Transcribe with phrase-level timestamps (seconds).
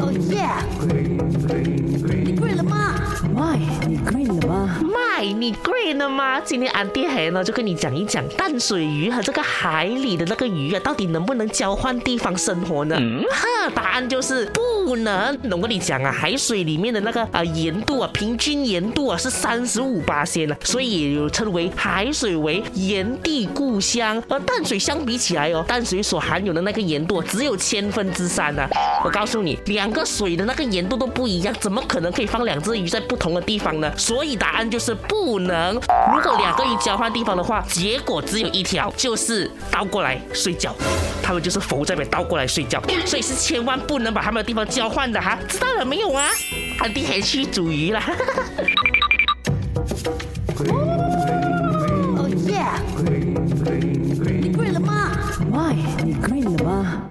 [0.00, 0.48] 哦耶！
[2.24, 2.94] 你 green 了吗？
[3.56, 4.80] 喂，你 green 了吗？
[4.82, 6.38] 麦，你 green 了吗？
[6.40, 12.96] 今天安迪海呢就跟你讲一讲淡水鱼和这个海里的那个鱼啊，到底能不能交换地方生活呢？
[13.00, 15.38] 嗯哈，答案就是不能。
[15.50, 24.22] 我跟你讲啊，海水里面的那个啊盐度啊，平均盐度啊是三十五八仙呢，所以也有称为海水为盐地故乡。
[24.28, 28.68] 而淡水相比起来哦，淡水所含有的那个盐度只有千分之三呢。
[29.02, 33.90] 我告诉你，两个水的那个盐度都不一样，怎么可能可以放两只鱼在不同的地方呢？
[33.96, 35.74] 所以答案就是不能。
[35.74, 40.74] 如果两个鱼交换地方的话，结果只有一条，就是倒过来睡觉。
[41.22, 45.38] 他们就是浮在边倒过来睡觉，所以是千万不能把他们的地方交换的哈。
[45.48, 46.28] 知道了没有啊？
[46.80, 48.00] 俺爹去煮鱼了。
[52.16, 52.64] 哦耶，
[54.40, 55.10] 你跪了吗？
[55.50, 55.74] 跪，
[56.04, 57.10] 你跪了吗？